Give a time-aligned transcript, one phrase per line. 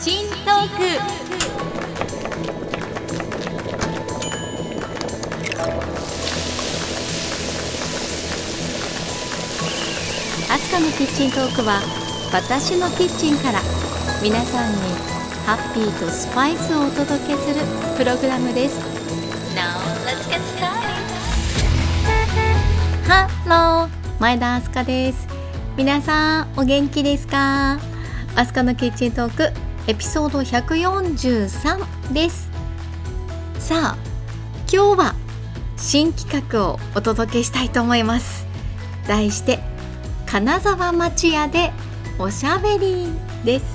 [0.00, 0.82] チントーク。
[10.52, 11.80] アスカのキッチントークは
[12.32, 13.60] 私のキッチンから
[14.22, 14.78] 皆さんに
[15.46, 17.60] ハッピーとスパイスをお届けする
[17.96, 18.78] プログラムです。
[19.54, 20.92] Now let's get started.
[23.08, 25.26] ハロー前田明日香です。
[25.76, 27.91] 皆さんお元気ですか？
[28.34, 29.52] 明日香のキッチントーク
[29.86, 32.50] エピソード143です。
[33.58, 33.96] さあ
[34.72, 35.14] 今日は
[35.76, 38.46] 新企画をお届けしたいと思います。
[39.06, 39.58] 題して
[40.24, 41.72] 金沢町屋で
[42.18, 43.06] おしゃべり
[43.44, 43.66] です。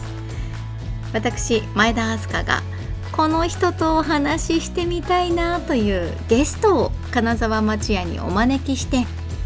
[1.14, 2.64] 私前田明日香が
[3.12, 9.06] この人とお話ししてみたいなというゲストを金沢町屋にお招きして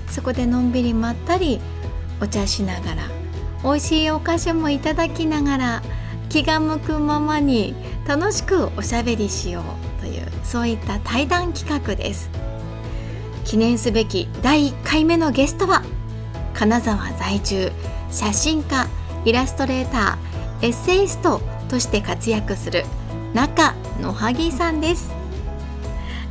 [0.10, 1.60] そこでのんびりまったり
[2.22, 3.21] お茶しながら
[3.64, 5.82] 美味しいお菓子もいただきながら
[6.30, 7.76] 気が向くままに
[8.08, 12.30] 楽しくおしゃべりしようというそういった対談企画です。
[13.44, 15.84] 記念すべき第1回目のゲストは
[16.54, 17.72] 金沢在住
[18.12, 18.88] 写真家
[19.26, 22.86] イラストレーターエッセイストとして活躍する
[23.34, 25.12] 中野萩さんです。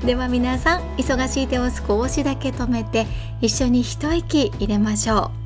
[0.05, 3.07] では皆さん忙しい手を少しだけ止めて
[3.41, 5.40] 一緒に一息入れましょう。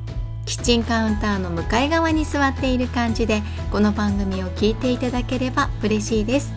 [0.45, 6.53] キッチンカウンターの向かい側に座っている感じでこの番組を聞いていただければ嬉しいです。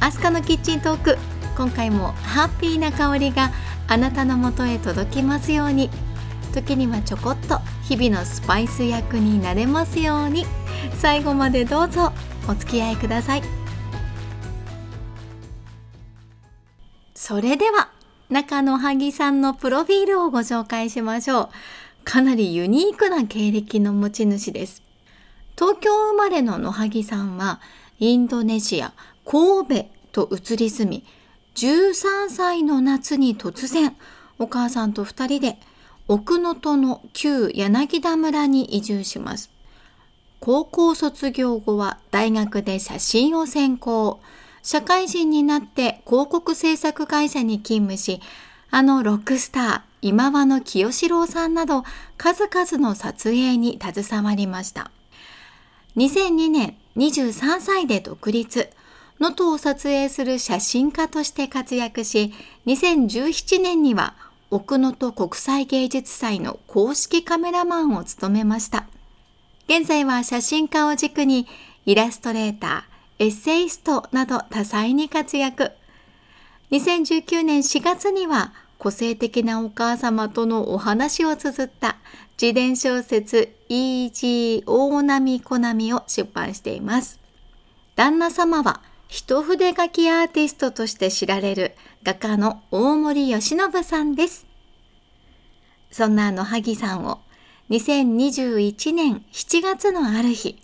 [0.00, 1.18] アスカのキッチントーク。
[1.56, 3.50] 今回もハッピーな香りが
[3.86, 5.90] あなたのもとへ届きますように。
[6.54, 10.46] 時にはちょこっと日々のスパイス役になれますように。
[10.98, 12.12] 最後までどうぞ
[12.48, 13.42] お付き合いください。
[17.14, 17.90] それでは
[18.30, 21.48] 中野萩さんのプロフィールをご紹介しましょう。
[22.04, 24.82] かなりユニークな経歴の持ち主です。
[25.56, 27.60] 東京生まれの野萩さんは
[27.98, 28.92] インドネシア
[29.26, 31.04] 神戸と移り住み
[31.54, 33.94] 13歳の夏に突然
[34.38, 35.58] お母さんと2人で
[36.08, 39.50] 奥能登の旧柳田村に移住します。
[40.40, 44.20] 高校卒業後は大学で写真を専攻。
[44.62, 48.20] 社会人になって広告制作会社に勤務し
[48.70, 49.89] あのロックスター。
[50.02, 51.84] 今和の清志郎さんなど
[52.16, 54.90] 数々の撮影に携わりました。
[55.96, 58.70] 2002年23歳で独立。
[59.20, 62.32] 能登を撮影する写真家として活躍し
[62.66, 64.14] 2017年には
[64.50, 68.86] 奥能登国際芸術祭の公式カメラマンを務めました。
[69.68, 71.46] 現在は写真家を軸に
[71.86, 75.70] イラストレーターエッセイストなど多彩に活躍。
[76.70, 81.98] 2019年4月には個性的なお母様とのお話を綴った
[82.40, 87.20] 自伝小説イージー大波小波を出版しています。
[87.94, 94.46] 旦那様は一筆書きアーティストとして知られる画家の大森義信さんです。
[95.90, 97.20] そんな野萩さんを
[97.68, 100.56] 2021年7月のある日、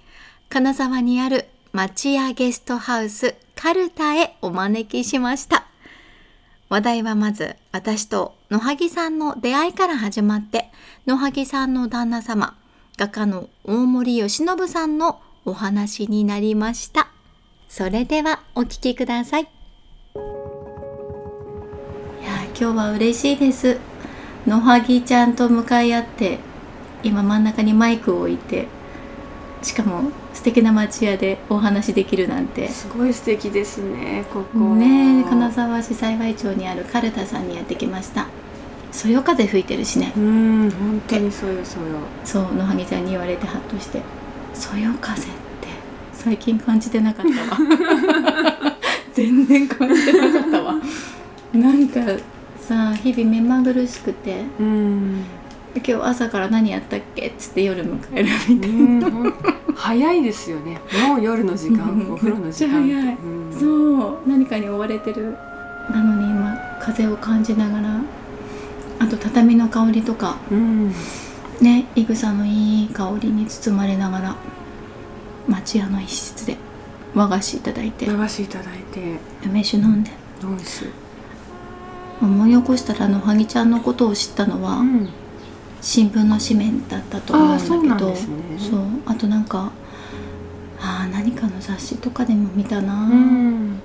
[0.48, 5.65] 金沢にある町屋ゲストハウスカルタへお招きしました。
[6.68, 10.70] 話題はまず私と野萩さんの出会いから始まって
[11.06, 12.56] 野萩さんの旦那様
[12.96, 17.08] 画家の大森義信さんのお話になりました。
[17.68, 19.42] それではお聞きください。
[19.42, 19.50] いや
[22.46, 23.78] 今日は嬉しいです。
[24.46, 26.38] 野萩ちゃんと向かい合って
[27.02, 28.66] 今真ん中にマイクを置いて
[29.62, 32.68] しかも素敵な町屋でお話できるなんて。
[32.68, 34.58] すごい素敵ですねここ。
[34.74, 38.26] ね金沢市幸町にあるカルタさんにやってきました。
[38.92, 40.12] そよ風吹いてるしね。
[40.14, 41.86] うん本当にそよそよ。
[42.22, 44.02] そう野萩ちゃんに言われてハッとして。
[44.52, 45.32] そよ風って
[46.12, 48.76] 最近感じてなかったわ。
[49.14, 50.74] 全然感じてなかったわ。
[51.54, 52.00] なんか
[52.60, 55.24] さ日々目まぐるしくてうん
[55.86, 58.70] 今日朝から何やったっけっつって夜迎えるみたい
[59.12, 59.32] な。
[59.74, 60.80] 早いですよね。
[61.08, 63.66] もう夜の時間お風呂の時間早い、うん、そ
[64.24, 64.28] う。
[64.28, 65.36] 何かに追われてる。
[65.90, 68.00] なのに今風を感じながら
[68.98, 70.92] あと畳の香りとか、うん、
[71.60, 74.36] ねいぐさのいい香りに包まれながら
[75.46, 76.56] 町屋の一室で
[77.14, 78.10] 和菓子いただいて。
[78.10, 79.18] 和菓子いただいて。
[79.44, 80.10] 梅酒飲んで。
[82.20, 85.08] 思い起こしたらのはぎちゃんのことを知ったのは、うん
[85.86, 89.70] 新聞の紙面だったと思うんだけどそう、ね、あとなんか
[90.80, 93.80] あ何かの雑誌とかでも見たな、うん、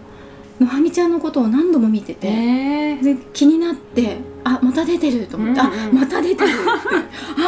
[0.59, 6.59] のはぎちゃんのことを何度も見てて、えー、で気になってあまた出てると思って、うんうん、あまた出てるって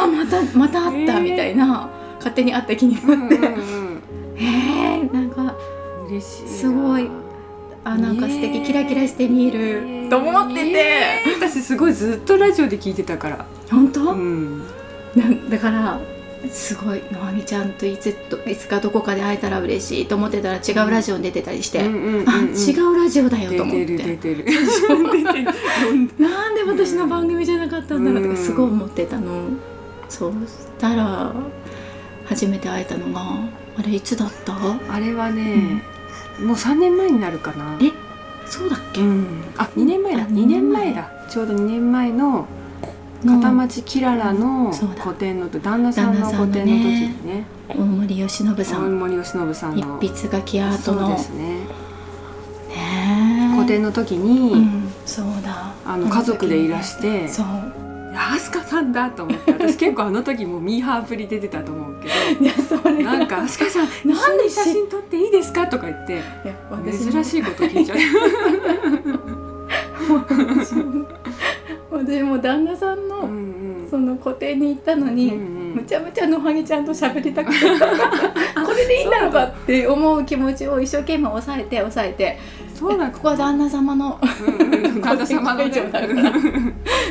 [0.00, 4.02] あまたまたあった、みたいな勝手にあった気になって、うん
[4.38, 5.56] えなんか
[6.08, 6.48] 嬉しいな。
[6.48, 7.10] すごい。
[7.84, 9.50] あなんか素敵、ねえキラキラして見え
[10.04, 10.78] ると思ってて、ね
[11.26, 14.62] え私すごいずっとラジオで聞いてたから本当、うん。
[15.16, 16.00] なんだから
[16.50, 23.86] すごい野上ちゃんといつといつかどこかで会えたら嬉しいと思ってたら違うラジオに出てたりして、うんうんうんうんあ違うラジオだよと思って。
[23.86, 24.44] 出てる出てる。
[26.18, 28.36] なんで私の番組じゃなかったんだろうとうん。
[28.36, 29.48] かすごい思ってたの、
[30.08, 30.36] そうし
[30.78, 31.32] たら
[32.26, 33.20] 初めて会えたのが
[33.78, 34.54] あれいつだった？
[34.88, 35.82] あれはね、
[36.40, 37.78] もう3年前になるかな。
[37.80, 37.90] え
[38.46, 39.26] そうだっけ、うん、
[39.56, 40.22] あ2年前だ。
[40.24, 40.92] あ2年前。
[40.92, 41.10] だ。
[41.30, 42.46] ちょうど2年前の
[43.24, 44.72] 片町きららの
[45.02, 47.44] 個展の旦那さんの個展の時にね。
[47.68, 51.60] 大森義信さ大ん森義信さん一の筆書きアートそうのですね。
[52.68, 53.56] ねえ。
[53.56, 55.72] 個展の時に、うん、そうだ。
[55.84, 57.46] あの家族でいらしてそう。
[58.16, 62.06] あすかさんだと思って私結構あの時もミーハープリ出てたと思うけ
[62.42, 66.22] いやそれどなんか「あすかさん一なんで写真撮っていいですか?」とか言って
[67.12, 67.98] 珍しいこと聞いちゃう
[71.98, 73.88] 私も旦那さんの、うんうん。
[73.90, 75.74] その個展に行ったのに、うんうん。
[75.76, 77.66] むちゃむちゃ野萩ちゃんと喋りたくて。
[78.64, 82.38] これでいいんだろうかって思う気持ちを一生懸命抑えて抑えて。
[82.74, 85.00] そうだここは旦那様のうんうん。
[85.00, 85.70] 旦那様のね。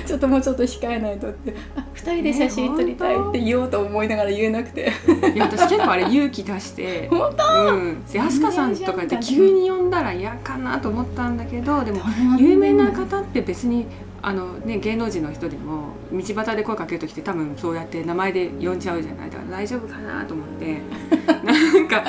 [0.05, 1.53] ちょっともうちょっと控えないとって。
[1.75, 4.91] あ二人で写真撮りたいって言おうと思いながら言えなくて。
[5.33, 7.07] いや私結構あれ勇気出して。
[7.09, 8.03] 本うん。
[8.05, 12.01] で飛鳥さんとかって急に呼んだら嫌かなと思ったんだけどでも
[12.37, 13.85] 有名な方って別に
[14.25, 19.29] あの、ね、芸能人の人でも道端で声かける時って多分そうやって名前で呼んじゃうじゃない。
[19.29, 20.81] だから大丈夫かなと思って。
[21.43, 22.01] なんか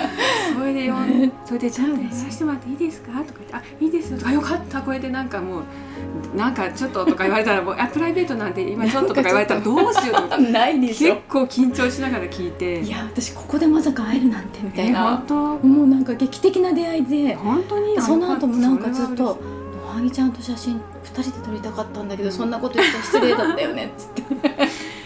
[0.56, 4.80] それで呼んそれで「ちゃんとやらせてもらっていいですか?」とか言って「あいいですよ」とか「よかった。
[4.80, 5.58] これでなんかも
[6.34, 10.38] うなんかちょっと」とか言われたらもうあ「プライベートなんで今ちょっと」とか言われたらどうしようとか。
[10.38, 12.80] ないでし結ょ構緊張しながら聞いて。
[12.80, 15.66] いや私ここでまさか会えるなんてみたいえな本、当？
[15.66, 17.34] もうなんか劇的な出会いで。
[17.34, 18.00] 本当に？
[18.00, 19.40] その後もなんかずっと
[19.94, 24.22] 「野萩ちゃんと写真2人で撮りたかったんだけどそんなこと言ったら失礼だったよね」っつって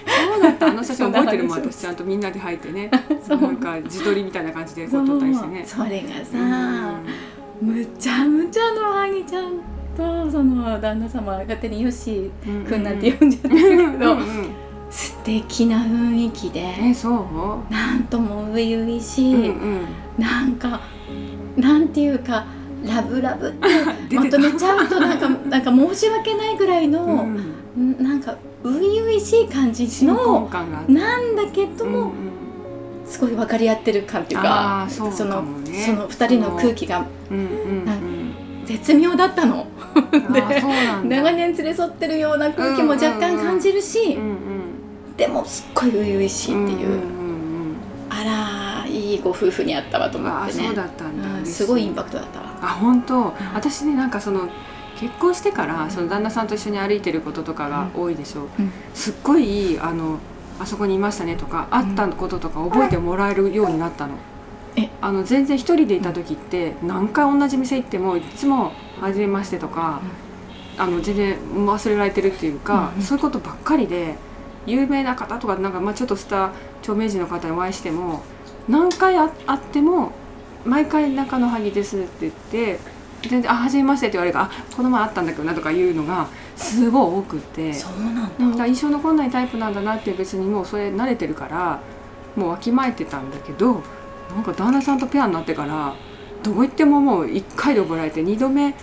[0.08, 2.90] そうだったあの写真覚えてるもん私ちゃんとみんなで入ってね
[3.22, 7.00] そなんか自撮りみたいな感じでこう撮ったりしてねそれがさ、
[7.60, 9.60] うむちゃむちゃの萩ちゃん
[9.96, 19.86] とその旦那様勝手にヨッシーんくんなんて呼んじゃったんだけど、うんうん素敵な雰囲気でえそうなんとも初々しい、うんうん
[20.18, 20.80] なんか
[21.56, 22.46] なんていうか
[22.84, 23.52] ラブラブっ
[24.08, 27.26] て まとめちゃうとなんか なんか申し訳ないぐらいの、
[27.76, 27.92] うん。
[27.92, 30.48] んなんか初々しい感じの
[30.88, 32.12] なんだけども、うんうん。
[33.06, 35.44] すごい分かり合ってる感っていうあかーそのその
[36.08, 37.48] 二人の空気がうんうん
[38.66, 39.66] 絶妙だったの。
[40.12, 41.16] うんあー そうなんだ。
[41.16, 44.38] 長年連れ添ってるような空気も若干感じるし、うんうん
[45.16, 46.96] でもすっごい初々しいっていう、んん
[47.72, 47.76] ん
[48.08, 50.66] あらいいご夫婦に会ったわと思ってね。
[50.66, 51.28] そうだったんだ。
[51.28, 52.47] うん嬉しすごいインパクトだったわ。
[52.62, 53.34] あ本当。
[53.54, 54.48] 私ねなんかその
[54.98, 58.72] 結婚してからその旦那さんと一緒に歩いてることとかが多いでしょ、うん。
[58.94, 60.18] すっごいあの
[60.60, 64.14] あそこにいましたねとか会ったこととか覚えてもらえるようになったの。
[64.76, 64.88] え。
[65.00, 70.00] あの全然一人でいた時って何回同じ店行ってもいつも「はじめまして」とか、
[70.76, 74.16] あの全然忘れられてるっていうか、うんそういうことばっかりで
[74.66, 76.50] 有名な方とかなんか、まあ、ちょっとした
[76.82, 78.22] 著名人の方にお会いしても
[78.68, 80.12] 何回あ会っても
[80.64, 82.80] 毎回「中野萩です」って言って
[83.22, 87.72] 全然「あはじめまして」って言われるから「あこの前会ったんだけどな」とかいうのがすごい多くって。
[87.72, 88.66] そうなんだ。
[88.66, 91.80] 印象残んないタイプなんだなって別にもうそれ慣れてるから
[92.36, 93.82] もうわきまえてたんだけど
[94.34, 95.94] なんか旦那さんとペアになってから
[96.42, 98.74] どこ行ってももう1回で覚えられて2度目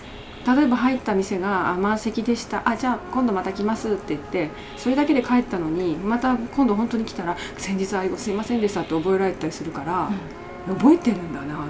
[0.45, 2.61] 例えば入った店が「あ満席でした。
[2.65, 10.09] あじゃあ今度また来ます」って言ってそれだけで帰ったのにまた今度本当に来たら「先日あれすいませんでした」って覚えられたりするから、
[10.67, 11.67] 覚えてるんだなっ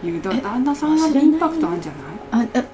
[0.00, 0.22] ていう。
[0.22, 2.48] だえ旦那さんはインパクトあるんじゃない？
[2.54, 2.64] あ、あ、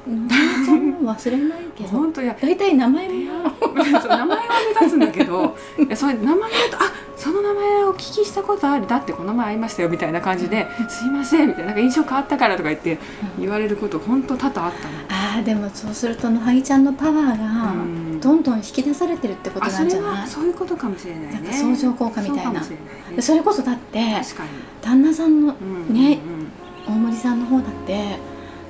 [1.15, 1.89] 忘れないけど。
[1.91, 2.37] 本当や。
[2.41, 3.15] 大体名前も。
[3.75, 5.57] 名前は目立つんだけど。
[5.95, 6.81] それ名前言うと「あ
[7.19, 8.87] その名前をお聞きしたことある？
[8.87, 12.99] だってこの前会いましたよ」みたいな感じで「すいません」みたいな「なんか印象変わったから」とか言って
[13.39, 14.95] 言われること本当多々あったの。
[15.11, 20.09] ああ、でもそうすると野萩ちゃんのパワーがうんどんどん引き出されてるってことなんじゃな。
[20.09, 21.33] はいそういうことかもしれないね。
[21.33, 22.79] なんか相乗効果みたいなそね
[23.21, 24.01] それこそだって。
[24.81, 26.21] 旦那さんのうんね
[26.89, 28.17] うん大森さんの方だって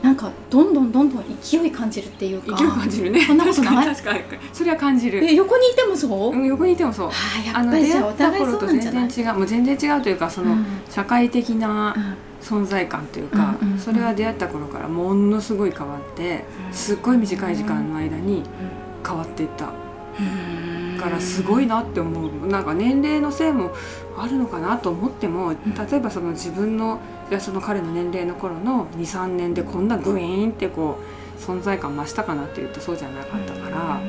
[0.03, 2.57] なんかどんどんどんどん勢い感じるっていうか。
[2.57, 3.21] 勢い感じるね。
[3.21, 3.87] そんなことない？
[3.87, 5.25] 確かにそれは感じる。
[5.25, 6.33] え横にいてもそう？
[6.33, 7.09] うん横にいてもそう。
[7.09, 7.11] あ
[7.55, 9.09] ああやっぱりの出会ったじゃあお互い頃と全そうなんじゃない？
[9.09, 18.45] 然違うもう全然違うというかその、うん社会的なうん存在感というか、うんそれは出会った頃からものすごい変わって、うんすっごい短い時間の間に
[19.05, 19.73] 変わっていった、
[21.01, 22.47] からすごいなって思う。
[22.49, 23.71] なんか年齢のせいも
[24.17, 25.57] あるのかなと思っても例
[25.99, 26.99] えばその自分の
[27.31, 34.01] いやその彼の年齢の頃の23年でこんなグイーンってこう存在感増したかなっていうとそうじゃなかったから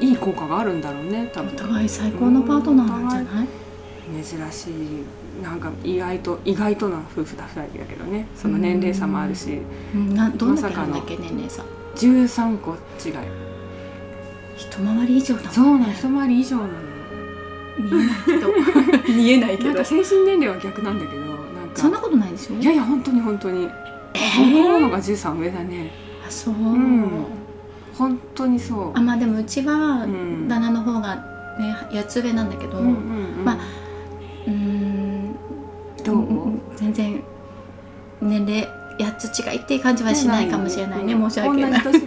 [0.00, 1.52] いい効果があるんだろうね多分。
[1.54, 3.48] お互い最高のパートナーなんじゃない？
[4.24, 5.04] 珍しい。
[5.42, 8.26] なんか意外と意外とな夫婦だ2人だけどね。
[8.36, 9.58] その年齢差もあるし。
[9.94, 10.14] うん。
[10.14, 11.64] などんだけあるんだっけ年齢差。
[11.96, 13.12] 13個違い
[14.58, 16.68] 一回り以上だもんそうなの一回り以上なの。
[17.78, 18.52] 見えないけど
[19.14, 19.68] 見えないけど。
[19.70, 21.36] なんか精神年齢は逆なんだけどなんか。
[21.74, 22.56] そんなことないでしょ？
[22.60, 23.68] いやいや本当に本当に。
[24.14, 25.90] え心のー、が13上だね。
[26.26, 27.08] あそう、ん。
[27.96, 28.98] 本当にそう。
[28.98, 30.48] あまあでもうちはうん。
[30.48, 31.14] 旦那の方が
[31.58, 32.92] ね8つ上なんだけど、うんうん
[33.38, 33.44] うん。
[33.44, 33.58] まあ
[34.46, 35.34] うーん。
[36.04, 36.16] どう、
[36.48, 37.22] ん全然
[38.20, 38.68] 年齢
[38.98, 41.82] 8つ違いっていう感じはしないかもしれないね申し訳ない。
[41.82, 42.06] 同じ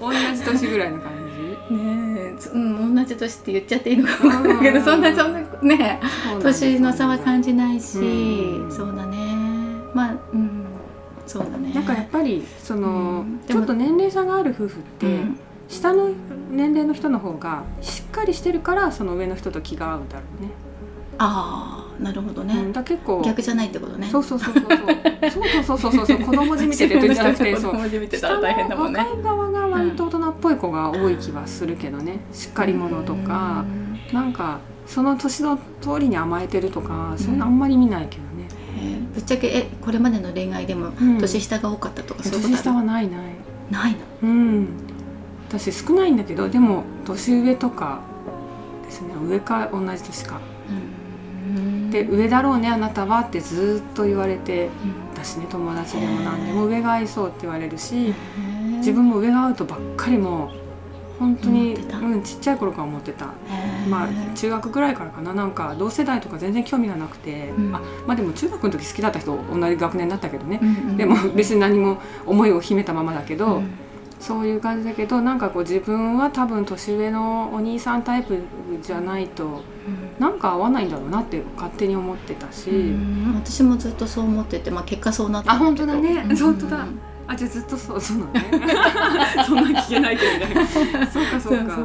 [0.00, 1.22] 同じ年ぐらいの感じ。
[1.74, 4.84] ねえつうん同じ年って言っちゃっていいのか分かんないけどうん。
[4.84, 6.00] そんなそんなね
[6.42, 8.72] 年の差は感じないし、うん。
[8.72, 9.16] そうだね。
[9.94, 10.64] まあうん。
[11.26, 11.72] そうだね。
[11.74, 13.40] なんかやっぱりその、うん。
[13.46, 15.38] ちょっと年齢差がある夫婦って、うん。
[15.68, 16.10] 下の
[16.50, 20.50] 年齢の人の方がしっかりしてるからその上の人と気が合うんだろうね。
[21.18, 24.08] ああなるほどね、うん、だ結構逆じゃないってことね。
[24.10, 24.64] そうそうそうそう
[25.64, 25.78] そう。
[25.78, 28.98] そうそうそう子供じみてるじゃなくて 子供じみてたら大変だもんね。
[28.98, 33.98] 若い側が割と大人っぽい子が多い気はするけどね、うん、しっかり者とかん。
[34.12, 40.90] なんかその年の通りに甘えてるとかそういうのあんまり見ないけどね、えー、ぶっちゃけえこれまでの恋愛でも
[41.20, 42.48] 年下が多かったとかそういうこと？
[42.50, 43.20] 年下はないない。
[43.70, 44.66] ないなうん。
[45.48, 48.00] 私少ないんだけどでも年上とか
[48.84, 49.14] ですね。
[49.26, 51.01] 上か同じ年か、うん。
[51.92, 53.20] で上だろうねあなたは？
[53.20, 54.70] ってずっと言われてうん
[55.14, 58.12] 私ね友達でも何でも上が合いそうって言われるし
[58.78, 60.62] 自分も上が合うとばっかりもう
[61.20, 63.26] 本当に、うん、ちっちゃい頃から思ってた。
[63.88, 65.32] まあ中学ぐらいからかな。
[65.32, 67.72] なんか同世代とか全然興味がなくて、うん。
[67.72, 70.58] あまあでも中学の時好きだった人同じ学年だったけどね。
[70.60, 70.96] う、んうん。
[70.96, 73.70] でも別に何も思いを秘めたままだけど、うん
[74.22, 78.40] そういう感じだけどなんかこう自分は多分年上のお兄さんタイプ
[78.80, 79.62] じゃないと
[80.20, 83.34] なんか合わないんだろうなって勝手に思ってたし、うん。
[83.34, 86.24] 私もずっとそう思ってて、まあ、結果そうなったあ本当だね。
[86.28, 86.36] うん。
[86.36, 86.86] 本当だ。
[87.26, 88.40] あじゃあずっとそうそうなのね。
[89.44, 90.66] そんな聞けないけどね。
[90.70, 90.86] そう
[91.26, 91.78] かそうか。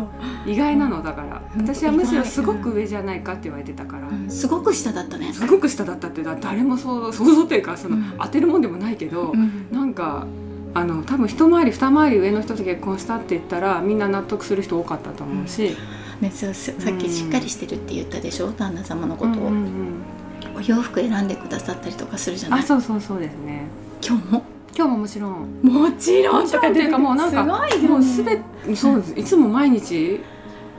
[0.45, 1.41] 意外なのだから。
[1.55, 1.61] うん。
[1.61, 4.29] 私はむしろすごく上じゃないかって言われてたから、うん。
[4.29, 5.33] すごく下だったね。
[5.33, 8.13] すごく下だったってだ誰も想像想像というかその、うん。
[8.19, 9.67] 当てるもんでもないけど、うん。
[9.71, 10.27] なんか
[10.73, 15.75] あの多分一回り二回り上の人と結婚したって言ったらみんな納得する人多かったと思うし、
[16.21, 18.51] ね、そうささっきしっかりしてるって言ったでしょ？
[18.51, 20.57] 旦那様のことを、うんうんうん。
[20.57, 22.59] お洋服選んでくださったりとかするじゃない？
[22.59, 23.67] あそうそうそうですね。
[24.05, 24.43] 今日も？
[24.75, 25.59] 今日ももちろん。
[25.63, 27.87] もちろんもちろんっていうかもうなんかすごいよね。
[27.87, 28.39] もうすべ
[28.75, 30.19] そうですいつも毎日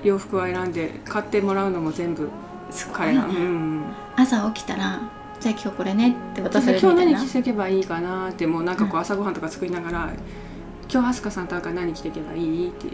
[0.04, 2.28] 洋服は選んで買ってもらうのも全部
[2.92, 3.82] 彼が、ねん、
[4.14, 5.00] 朝起きたら
[5.40, 7.18] じゃあ今日これねって渡される今日みたいな。
[7.18, 10.10] 何着ていけばいいかなってもうなんかこう朝ごはんとか作りながら
[10.92, 12.88] 「今日飛鳥さんと会うから何着ていけばいい?」って。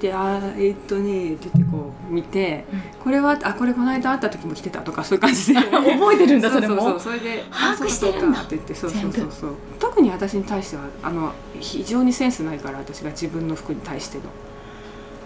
[0.00, 5.60] で「あーえっとね」って言ってこう見てうん「これはあこれこの間会った時も着てた」とかそういう感じで。
[5.68, 6.80] 覚えてるんだそれも。
[6.80, 8.18] そうそうそうそれで把握してるんだ。
[8.18, 9.50] あそうかそうかって言ってそうそうそうそう。
[9.78, 14.24] 特に私に対してはあの非常にセンスないから私が自分の服に対しての。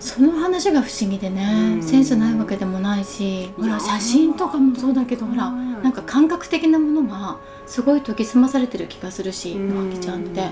[0.01, 1.83] その話が不思議でね、うん。
[1.83, 7.37] センスないわけでもないしほら写真とかもそうだけどほらうんなんか感覚的なものが
[7.67, 9.91] すごい研ぎ澄まされてる気がするしうん。
[9.91, 10.49] 野木ちゃんって。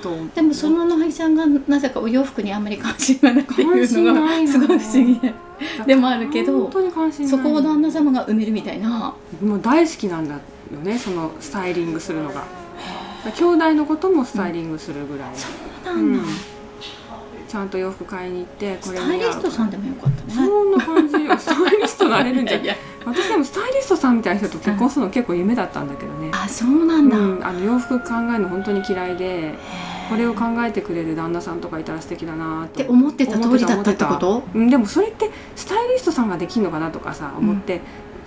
[0.00, 5.20] とでもその野木ちゃんがなぜかお洋服にあんまり関心がないっていうのがすごい不思議。
[5.20, 5.34] で
[5.86, 7.36] でもあるけど本当に関心ない。
[7.36, 9.12] そこを旦那様が埋めるみたいな。
[9.42, 10.40] もう大好きなんだよ
[10.84, 12.44] ねそのスタイリングするのが。
[13.36, 15.48] 兄弟のこともスタイリングするぐらい、そ
[15.82, 16.55] うなんだ、うん
[17.56, 20.34] ちゃんと洋服買いに行ってこれスタイリストさんででもよかったね。
[20.34, 21.36] そんな感じよ。
[21.40, 22.66] スタイリストになれるんじゃん。
[22.66, 22.68] い
[23.06, 29.54] 私でもスタイリストさんみたいな人と結婚するの結構夢だったんだけどね、あそうなんだ、うん、あの洋服考えるの本当に嫌いで
[30.10, 32.82] これを考えてくれる旦那さんとかいたら素敵だなと。
[32.82, 37.80] って思ってた通りだったってことうん、でもそれってスタイリストさんができるのかなとかさ思って、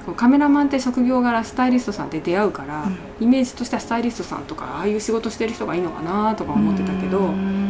[0.08, 2.86] こうカメラマンって職業柄スタイリストさんって出会うから、
[3.20, 7.69] イメージとしてはスタイリストさんとかああいう仕事してる人がいいのかなとか思ってたけどうん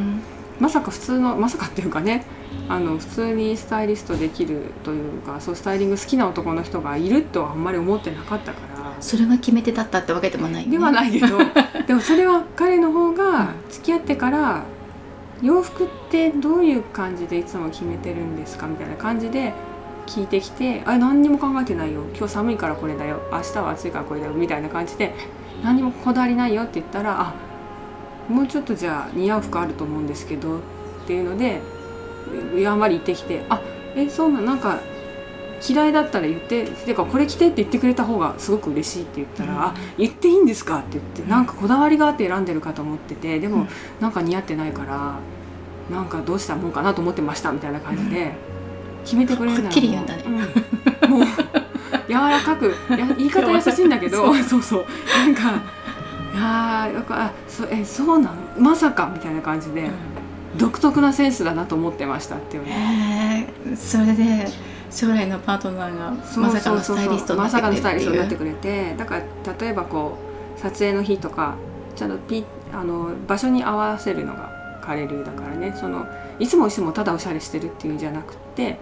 [0.60, 2.25] まさか普通のまさかっていうかね
[2.68, 8.80] あの普通にスタイリストできるというかそうスタイリング好きな男の人がいるとはあんまり思ってなかったから。
[9.01, 11.38] それが決め手だったってわけでもないよね、ではないけど
[11.88, 14.63] でもそれは彼の方が付き合ってから
[15.42, 19.54] 洋服ってどういう感じでいつも決めてるんですかみたいな感じで
[20.06, 22.01] 聞いてきて「あ何にも考えてないよ。
[22.18, 23.22] 今日寒いからこれだよ。
[23.32, 25.16] 明日は暑いからこれだよ」みたいな感じで
[25.63, 27.34] 「何にもこだわりないよ」って言ったら「あ
[28.29, 30.62] もうちょっとじゃあ似合う服あると思うんですけど」っ
[31.07, 31.62] ていうので
[32.57, 33.59] やんわり言ってきて「あ
[33.95, 34.79] えそうなんなんか
[35.67, 39.59] 嫌いだったら言っててかこれ着てって言ってくれた方がすごく嬉しいって言ったら「うん。
[39.59, 41.29] あ言っていいんですか?」って言ってうん。
[41.29, 43.67] なんかこだわりがあって選んでるかと思っててでもうん。
[44.00, 45.15] なんか似合ってないから
[45.93, 48.33] なんかどうしたもんかなと思ってましたみたいな感じで
[49.03, 50.24] 決めてくれるならはっきり言うんだね。
[51.03, 51.09] うん。
[51.09, 51.24] もう
[52.07, 54.86] 柔らかくや言い方優しいんだけど そうそう。
[55.17, 55.62] なんか
[56.39, 59.89] 「いやーよくあそえそうなのまさか」みたいな感じで。
[60.58, 64.48] 独特なセンスだなと思ってましたっていうそれで
[64.89, 70.17] 将来のパートナーがまさかのスタイリストになまさかのスタイリストになっててくれてだから例えばこ
[70.58, 71.55] う撮影の日とか
[71.96, 72.43] ちゃんとピ
[72.74, 74.50] あの場所に合わせるのが
[74.81, 75.75] 彼流だからね。
[75.79, 76.08] その
[76.39, 78.79] いつもいつもただおしゃれしてるっていうんじゃなくって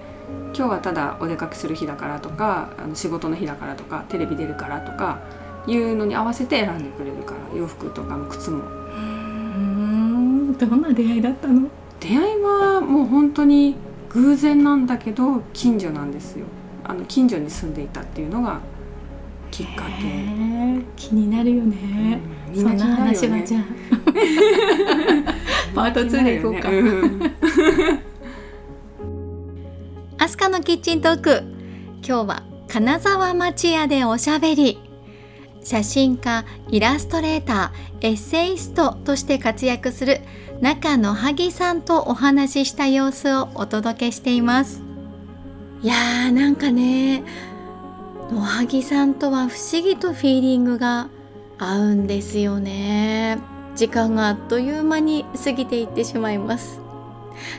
[0.56, 5.20] 今日はただお出かけする日だからとかあの仕事の日だからとかテレビ出るからとか
[5.68, 8.60] いうのに合わせて選んでくれるから洋服とかも靴も。
[8.60, 11.68] うーんどんな出会いだったの？
[12.00, 13.76] 出会いはもう本当に
[14.10, 16.46] 偶然なんだけど近所なんですよ。
[16.84, 18.60] あの近所に住んでいたっていうのが
[19.52, 23.42] きっかけ、気になるよね、うんみんそんなな気になるよね。
[23.42, 23.64] 話はじゃあ
[25.76, 26.86] パート2でいこうか、みん。
[26.86, 28.04] な気になるよね
[30.18, 31.44] アスカのキッチントーク。
[32.08, 34.80] 今日は金沢町屋でおしゃべり
[35.68, 40.22] 写真家イラストレーターエッセイストとして活躍する
[40.62, 44.82] 中野萩さんとお話しした様子をお届けしています。
[45.82, 47.22] いやーなんかね
[48.32, 51.10] 野萩さんとは不思議とフィーリングが
[51.58, 53.38] 合うんですよね。
[53.76, 56.80] 時間があっという間に過ぎていってしまいます。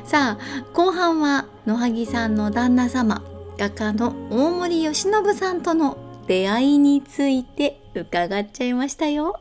[0.05, 3.23] さあ後半は野萩さんの旦那様
[3.59, 9.41] 画家の大森義信さんとの出会いについて伺っちゃいましたよ。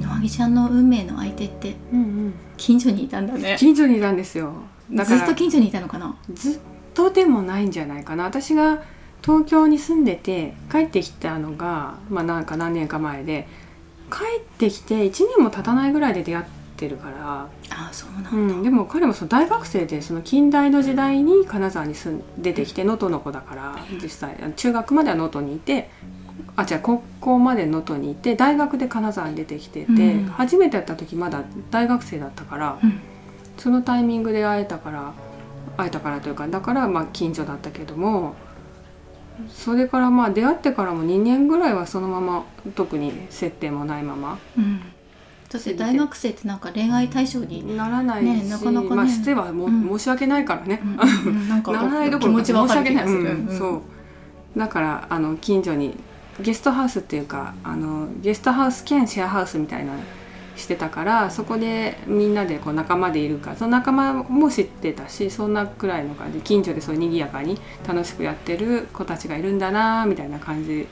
[0.00, 2.34] 野萩ちゃんの運命の相手ってうんうん。
[2.56, 3.56] 近所にいたんだね。
[3.58, 4.52] 近所にいたんですよ。
[4.90, 6.16] だからずっと近所にいたのかな？
[6.32, 6.58] ずっ
[6.94, 8.24] とでもないんじゃないかな。
[8.24, 8.82] 私が
[9.22, 13.48] 東京に住んでて帰ってきたのがまあなんか何年か前で
[14.10, 17.48] 帰ってきて1年も経たないぐらいで出会ってるから。
[17.70, 25.90] あそうなんだ、うん、でも彼もその大学生でその近代の時代に金沢に住ん出てきて能登の子だから実際中学までは能登にいて
[26.56, 30.26] あ違う高校まで能登にいて大学で金沢に出てきてて、うん。
[30.26, 33.00] 初めて会った時まだ大学生だったから、うん。
[33.58, 35.12] そのタイミングで会えたから
[35.76, 38.34] 会えたからというかだからまあ近所だったけども
[39.48, 44.80] それからまあ出会ってからも2年ぐらいはそのまま特に接点もないままうん
[45.54, 48.96] だって大学生ってなんか恋愛対象に、ならないし、ねなかなかね。
[48.96, 49.88] まあしてはもう、うん。
[49.98, 53.82] 申し訳ないからね、うんなんか ならないどころか申し訳ない、がする、うんそ
[54.56, 54.58] う。
[54.58, 55.96] だからあの近所に
[56.40, 59.98] ゲストハウスっていうかあのゲストハウス兼シェアハウスみたいなの
[60.56, 70.86] してたからそこでみんなでこう仲間でいるからその仲間も知ってたしそんなくらいの感じ近所でそう賑やかに楽しくやってる子たちがいるんだなみたいな感じ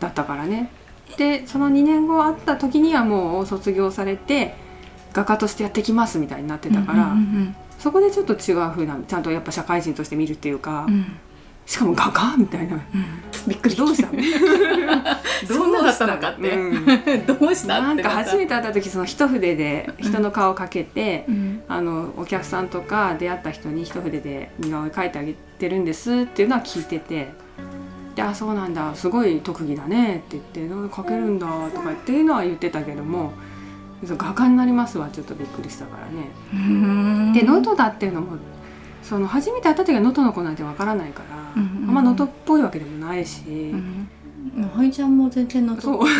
[0.00, 0.70] だったからね
[1.16, 4.54] でその2年後会った時にはもう卒業されて
[5.12, 10.94] 画家としてやってきますみたいになってたから、うんそこでちょっと違う風なちゃんとやっぱ社会人として見るっていうか、うん。
[10.94, 11.16] うん
[11.66, 12.74] しかも画家みたいな。
[12.74, 12.82] うん。
[13.48, 14.08] びっくりどうした？
[15.46, 16.06] そんなだった？
[16.06, 16.86] のかって、うん。
[17.26, 17.80] どうした？
[17.80, 21.62] なんか初めて、て会った時その一筆で人の顔をかけて、うん。
[21.68, 27.32] あのお客さんとか出会った人に一筆で似顔絵描いてあげてるんですっていうのは聞いてて
[28.14, 33.32] 「であそうなんだすごい特技だね」って言って「なんか描けるんだ」とかっていうのは言ってたけども
[34.04, 36.28] 画家になりますはちょっとびっくりしたからね。
[36.52, 37.32] うん。
[37.32, 38.36] で能登だっていうのも
[39.02, 41.88] その初めて会った時は能登の子なんてわからないから、うんうんうん。
[41.88, 43.42] あんま能登っぽいわけでもないし。
[43.46, 44.08] うん。
[44.76, 46.10] はいちゃんも全然のとこね。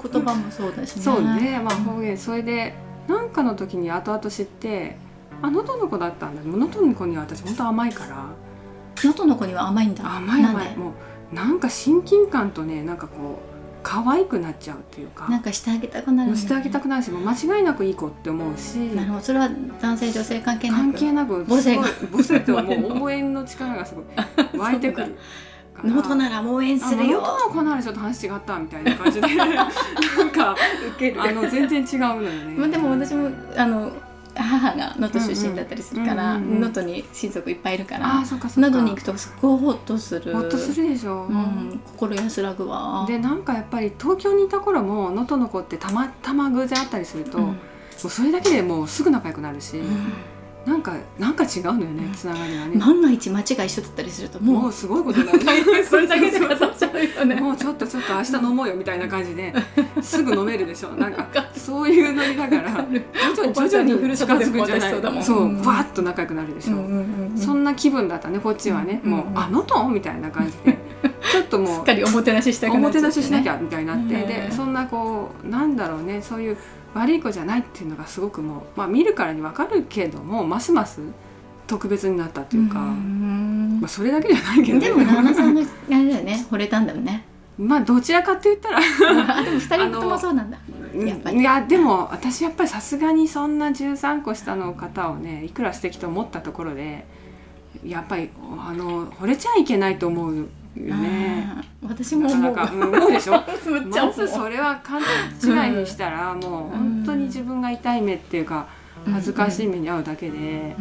[0.00, 1.02] 言葉もそうだしね。
[1.02, 1.60] そうね。
[1.62, 2.74] まあ方言それで
[3.08, 4.96] なんかの時に後々知って
[5.42, 6.42] あ能登の子だったんだ。
[6.44, 8.26] 能登の子には私本当甘いから
[9.08, 10.16] 能登の子には甘いんだ。
[10.16, 10.62] 甘いなんで？
[10.62, 10.92] 甘いも
[11.32, 15.28] うなんか親近感とねなんかこう可愛くなっちゃうっていうか。
[15.28, 16.36] なんかしてあげたくなるね。
[16.36, 18.76] してあげたくなるしもう間違いなくいい子って思うし。
[18.94, 19.20] なるほど。
[19.22, 19.48] それは
[19.80, 20.80] 男性女性関係なく。
[20.80, 21.84] 関係なく母性が。
[22.12, 24.04] 母性と もう応援の力がすごい
[24.58, 25.06] 湧いてくる
[25.74, 25.90] から。
[25.90, 27.20] 能登なら応援するよ。
[27.24, 29.26] あ能登の子ならちょっと話違ったみたいな感じで。
[29.34, 30.54] なんか
[30.96, 32.54] 受けあの全然違うのよね。
[32.56, 33.90] まあでも私もあの
[34.34, 38.22] 母が能登出身だったりするから能登に親族いっぱいいるかあら。
[38.24, 40.32] 能登に行くとすっごいホッとする。
[40.32, 41.24] ほっとするでしょ。
[41.24, 43.04] うん、心安らぐわ。
[43.06, 47.44] でなんかやっぱり東京にいた頃も能登の子ってたまたま偶然会ったりすると、うん。
[47.44, 47.54] も
[48.04, 49.80] うそれだけでもうすぐ仲良くなるし、
[50.64, 55.40] なんかなんか違うのよねつながりがね、万が一間違いしとったりするともうもうすごいことになる。
[55.84, 56.48] それだけで語っ
[56.78, 57.40] ちゃうよね。
[57.40, 59.52] もうちょっとちょっと明日飲もうよみたいな感じで
[60.00, 60.90] すぐ飲めるでしょ。
[60.90, 65.24] なんかそういうのにだから徐々に徐々に近づくんじゃないおばあちゃんのふるさとでも私そうだもん。
[65.24, 65.62] そううん。
[65.62, 66.76] バーッと仲良くなるでしょ、
[67.36, 70.78] そんな気分だったねこっちはね、うんもう「あのと?」みたいな感じで。
[71.32, 73.36] ちょっともう すっかりおもてなししたくおもてなっちゃってね。
[73.36, 76.56] なししなきゃみたいになって、うんでそんなこうなんだろうねそういう
[76.94, 81.00] 悪い子じゃないっていうのがすごくもう、まあ、見るからに分かるけどもますます
[81.66, 84.88] 特別になったっていうか、んまあ、それだけじゃないけどね。
[84.88, 86.46] でも旦那さんがあれだよね。
[86.50, 87.24] 惚れたんだよね。
[87.56, 88.78] まあどちらかって言ったら。
[89.38, 90.58] あでも二人ともそうなんだ。
[90.94, 91.38] やっぱり。
[91.38, 97.06] いやでも私やっぱりさすがにそんな13個下の方をねいくら素敵と思ったところで
[97.84, 98.28] やっぱり
[98.58, 100.44] あの惚れちゃいけないと思うよ
[100.76, 101.46] ね。
[101.86, 102.42] 私も思う。
[102.42, 103.32] なかなか、うん、でしょ？
[103.90, 108.66] まずそれは勘違いにしたら、もう本当に自分が痛い目っていうか
[109.10, 110.76] 恥ずかしい目に遭うだけで、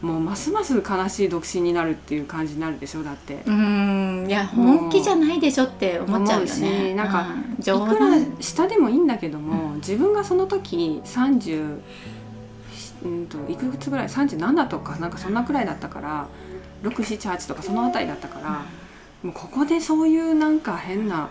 [0.00, 3.02] もうますます悲しい独身になるっていう感じになるでしょ？
[3.02, 3.42] だって。
[3.46, 4.26] うん。
[4.28, 6.50] いや本気じゃないでしょって思っちゃうよね。
[6.50, 7.60] しなんかうん。
[7.60, 11.78] い冗くら談下でもいいんだけども、自分がその時30
[13.04, 16.26] うんといくつぐらい？37とかなんかそんなくらいだったから
[16.84, 18.62] 678とかそのあたりだったから、
[19.24, 21.30] もうここでそういうなんか変な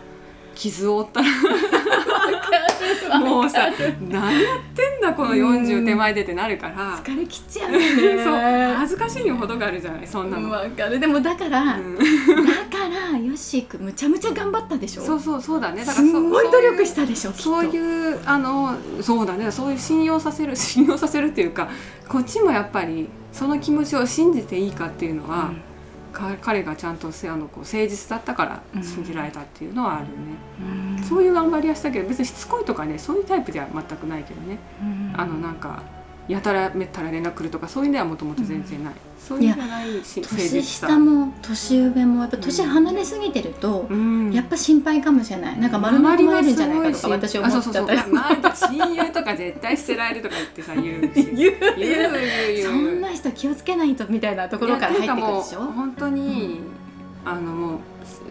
[0.55, 3.69] 傷を負ったらもうさ
[4.09, 8.23] 何やってんだこの40手前でってなるから、疲れきっちゃうよね。
[8.23, 8.35] そう
[8.77, 10.49] 恥ずかしいにほどがあるじゃないそんなの。
[10.49, 10.99] わかる。
[10.99, 11.95] でもだから、うん。
[11.95, 15.03] だからヨッシーくんむちゃむちゃ頑張ったでしょ。
[15.03, 15.85] そうそうそうだね。
[15.85, 19.51] だからすごい努力したでしょそういうあのそうだね。
[19.51, 21.69] そういう信用させる 信用させるっていうか
[22.07, 25.53] こっちもやっぱりその気持ちを信じていいかっていうのは、か
[26.13, 28.83] 彼がちゃんとせあのこう誠実だったからうん。
[28.83, 30.15] 信じられたっていうのはあるよね、
[30.97, 31.03] うん。
[31.03, 35.13] そういう頑張りはしたけど別にしつこいとかねそういうタイプでは全くないけどね、うん。
[35.17, 35.81] あのなんか
[36.27, 40.87] やたらめったら連絡来るとかそういうのはもともと全然ない、そういうんじゃないし年さ。
[40.87, 44.31] 下も年上もやっぱ年離れすぎてると、うん。
[44.31, 45.59] やっぱ心配かもしれない。
[45.59, 47.93] なんか丸まりもえるんじゃないかとか私思っちゃった。
[47.93, 47.99] り
[48.79, 51.13] 親友とか絶対捨てられるとか言ってさ言う。
[51.13, 52.13] し 言う言う
[52.55, 52.67] 言う。
[52.67, 55.59] そんな人気をつけないとみたいなところから入ってくるでしょ？
[55.75, 56.61] 本当に、
[57.25, 57.77] あのもう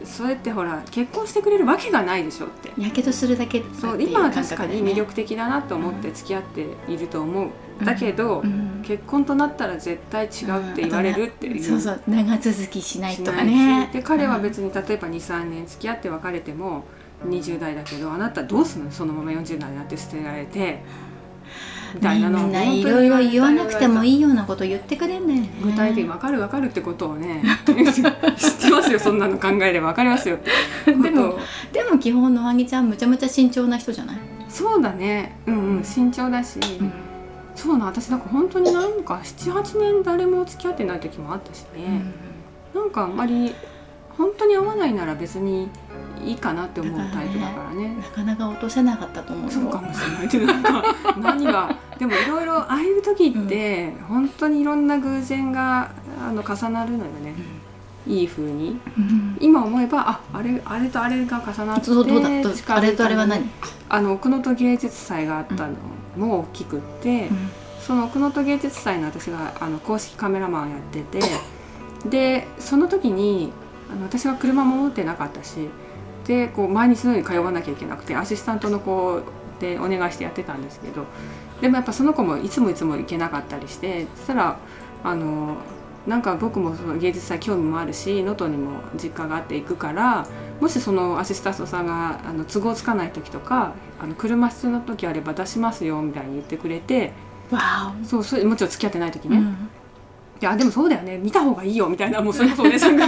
[0.05, 2.71] そそれってほら結婚してくれるわけがないでしょって。
[2.81, 7.51] やけどするだけそう今は確かに魅力的だなと思って付き合っていると思う、
[7.85, 8.83] だけど、うん。
[8.85, 12.03] 結婚となったら絶対違うって言われるっていう、そうそう。
[12.07, 13.89] 長続きしないとかね。
[13.91, 16.85] しで彼は別に例えば23年付き合って別れても
[17.27, 18.93] 20代だけどあなたどうするの？
[18.93, 20.83] そのまま40代になって捨てられて
[21.95, 25.49] みたいなのんないろいろ言わなくてもいいいようなこと言ってくれんだよね。
[25.63, 28.05] 具体的に分かる分かるってことをね知っ
[28.61, 30.39] てますよそんなの考えれば分かりますよ
[30.87, 31.39] でも
[31.73, 34.17] でも基本のあぎちゃんむちゃむちゃ慎重な人じゃない、
[34.49, 35.39] そうだね。
[35.47, 36.61] うんうん慎重だし、
[37.55, 42.03] そうな私なんか本当になんか78年誰も付き合ってない時もあったしね、
[42.75, 43.55] なんかあんまり
[44.17, 45.69] 本当に合わないなら別に
[46.25, 47.97] いいかなって思うタイプだからね。
[47.97, 49.51] なかなか落とせなかったと思うよ。
[49.51, 50.29] そうかもしれない。
[50.29, 50.85] けどなんか
[51.21, 57.35] 何が でもいろいろああいう時って、本当にいろんな偶然があの重なるのよね、
[58.07, 58.81] いい風に。
[58.97, 59.37] うん。
[59.41, 63.49] 今思えばああれあれとあれが重なってそうどうだあれとあれは何、
[63.89, 65.75] あの奥能登芸術祭があったの
[66.17, 67.31] も大きくって、
[67.81, 71.21] その奥能登芸術祭の私があの公式カメラマンやってて
[72.09, 73.53] でその時に
[73.93, 75.69] あの私は車も持ってなかったし
[76.27, 79.23] でこう毎日のように通わなきゃいけなくてアシスタントの子
[79.61, 81.05] でお願いしてやってたんですけど
[81.61, 84.59] でもやっぱその子もいつもいつも行けなかったりしてそしたら
[85.05, 85.57] あの
[86.07, 90.27] なんか僕もその芸術祭興味もあるし能登にも実家があって行くから
[90.61, 97.13] もしそのアシスタントさんがあの都合つかない時とかあの車必要な時あれば出しますよみたいに言ってくれて
[97.51, 99.71] わそうそれもちろん付き合ってない時お、ね、いうん
[100.45, 101.19] やでもそうだよね。
[101.19, 103.07] 見た方がいいよみたいなもうそれこそお姉さんが。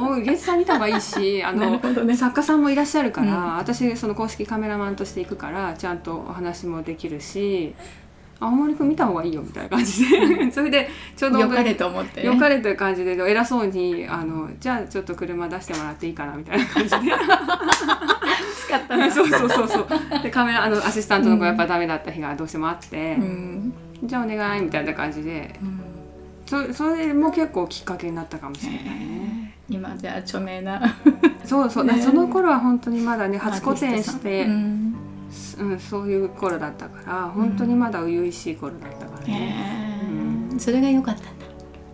[0.00, 2.16] もう芸術さん見た方がいいしあのね。
[2.16, 3.56] 作家さんもいらっしゃるから、うん。
[3.56, 7.74] 私その公式カメラマンとして行くからちゃんとお話もできるし
[8.40, 10.50] 青森君見た方がいいよみたいな感じで。
[10.50, 16.96] それでちょうどよかれと思って、ね、よかれという感じで偉そうにあのじゃあちょっと車出してもらっていいかなみたいな感じで。
[18.66, 19.86] 使ったんだそうそうそうそう。
[20.22, 23.72] でカメラあのアシスタントの子やっぱダメだった日がどうしてもあって、うん。
[24.04, 25.54] じゃあお願いみたいな感じで。
[25.62, 25.91] うん
[26.52, 29.54] そそれも結構きっかけになったかもしれないね。
[29.70, 30.82] 今じゃあ著名な
[31.46, 32.02] そうそう、ね。
[32.02, 34.94] その頃は本当にまだね初個展して、うん。
[35.60, 40.04] うん、そういう頃だったから本当にまだ初々しい頃だったからね。
[40.52, 40.58] へー。
[40.58, 41.30] それが良かったんだ、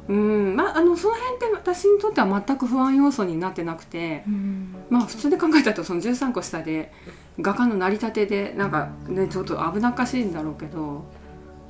[0.09, 4.75] うん、まああのその辺って私にとっては全く不安要素になってなくて、うん。
[4.91, 6.93] まあ普通で考えたらその13個下で
[7.41, 11.05] 画家の成り立てでなんかねちょっと危なっかしいんだろうけど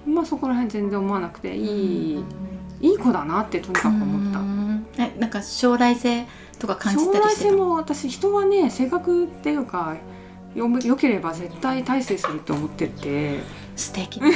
[0.06, 2.24] まあそこら辺全然思わなくていい、
[2.80, 5.02] いい子だなってとにかく思った。
[5.02, 6.26] えなんか将来性
[6.58, 9.96] とか感じたりして将来性も私人はね性格っていうか
[10.54, 13.40] よよければ絶対大成すると思ってて。
[13.76, 14.20] 素敵。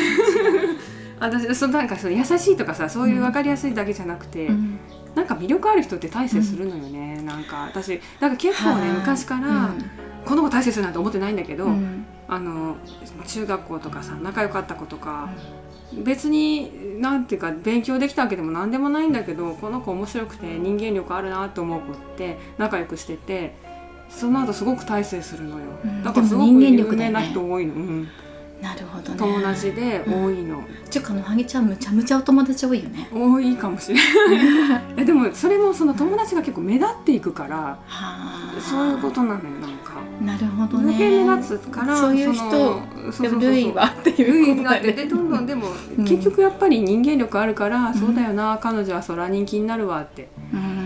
[1.23, 4.79] 私そのなんかその優しいとかさそういう分かりやすいだけじゃなくて、うん、
[5.15, 9.85] なんか魅力ある人って大成するのよね、うん、なんか私なんか結構ね昔から、うん、
[10.25, 11.69] この子大成するなんて思ってないんだけど、
[12.27, 12.77] あの
[13.25, 15.31] 中学校とかさ仲良かった子とか、
[16.05, 23.55] 別になんていうか勉強できたわけでも何でもないんだけどこの子面白くて人間力あるなと思う子って仲良くしてて
[24.09, 28.09] その後すごく大成するのよ、うん、だからすごく有名な人多いの、ねうん、
[28.63, 29.19] なるほどね。
[29.19, 33.09] 友達で多いの、うん、ちゅうかのはぎちゃんむちゃむちゃお友達多いよね。
[33.13, 35.03] 多いかもしれない。
[35.05, 37.79] でもそれもその友達が結構目立っていくから
[38.61, 39.82] そういうことなのよなんか
[40.21, 40.97] なるほどね。
[40.99, 50.29] 目立つからそういう人類はっていうことだ、ね、でどんどんでも、結局やっぱり人間力あるから、そうだよな彼女はそら人気になるわって、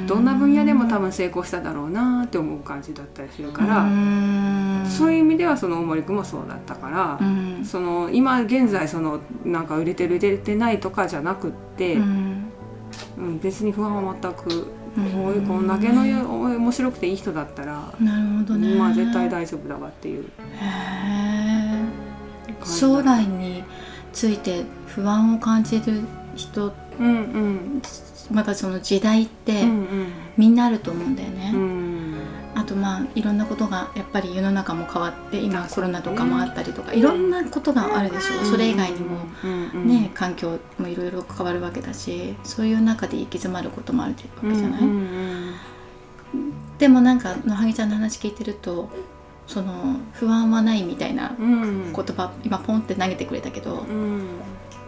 [0.06, 3.86] どんな分野でも多分成功しただろうなって思う感じだったりするから
[4.88, 7.20] そういう意味ではその大森君もそうだったから、
[7.64, 12.52] その今現在そのなんか売れてる売れてないとかじゃなくって、うん
[13.42, 14.66] 別に不安は全く
[14.96, 18.74] こういうこんだけの面白くていい人だったらなるほどね。
[18.76, 20.24] まあ絶対大丈夫だわっていう。
[22.64, 23.62] 将来に
[24.12, 26.00] ついて不安を感じる
[26.34, 27.82] 人、うんうん、
[28.30, 29.64] またその時代って、
[30.36, 31.52] みんなあると思うんだよね。
[31.54, 31.85] うん。
[31.85, 31.85] あ
[32.66, 39.20] とまあいろんなことがやっぱり世の中も変わって今コロナとかもあったりとか、いろんなことがあるでしょう、それ以外にも
[39.84, 44.80] ね、環境もいろいろ変わるわけだしそういう中で行き詰まることもあるわけじゃない、
[46.78, 48.90] でもなんか野萩ちゃんの話聞いてると
[49.46, 53.86] その不安はないみたいな言葉、今ポンって投げてくれたけど、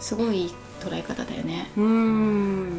[0.00, 1.70] すごい捉え方だよね。
[1.76, 2.70] うん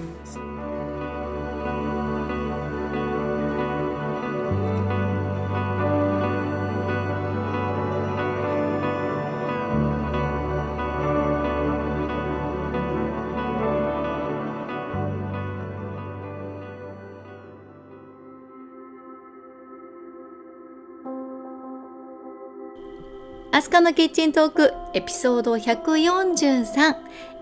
[23.51, 26.95] アスカのキッチントークエピソード143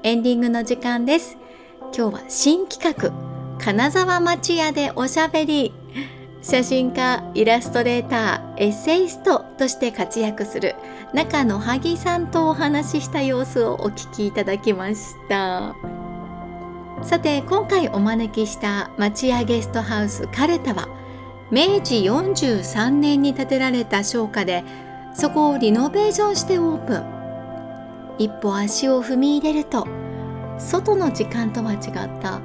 [0.03, 1.37] エンディングの時間です。
[1.93, 3.11] 今日は新企画
[3.59, 5.73] 金沢町屋でおしゃべり
[6.41, 10.75] 写真家、イラストレーター、エッセイストとして活躍する
[11.13, 15.75] 中野萩さんとお話しした様子をお聞きいただきました。
[17.03, 20.87] さて今回お招きした町屋ゲストハウスカルタは
[21.51, 24.63] 明治43年に建てられた商家で
[25.17, 27.03] そこをリノベーションしてオープン。
[28.19, 29.87] 一歩足を踏み入れると
[30.59, 31.81] 外の時間とは違っ
[32.21, 32.39] た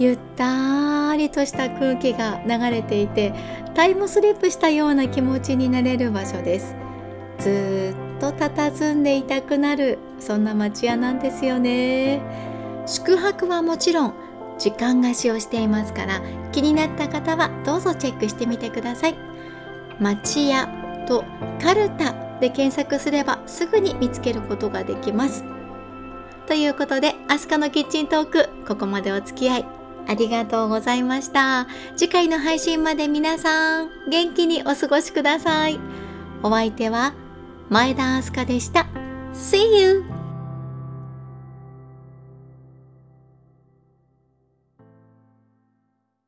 [0.00, 3.32] ゆったりとした空気が流れていて
[3.74, 6.74] タイムスリップしたような気持ちになれる場所です。
[7.38, 12.20] ずっと佇んでいたくなるそんな町屋なんですよね。
[12.86, 14.14] 宿泊はもちろん
[14.58, 19.14] 時間貸しをしていますから気になった方はどうぞチェックしてみてください。
[20.00, 20.77] 町屋
[21.08, 21.24] と
[21.60, 25.44] カルタで検索すればすぐに見つけることができます。
[26.46, 29.66] ということで、アスカのキッチントーク、ここまでお付き合い
[30.06, 31.66] ありがとうございました。
[31.96, 35.78] 次回の配信まで皆さん、元気にお過ごしください。
[36.42, 37.14] お相手は
[37.68, 38.86] 前田アスカでした。
[39.34, 40.17] See you!